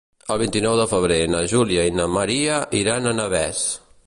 [0.35, 3.67] El vint-i-nou de febrer na Júlia i na Maria iran a Navès.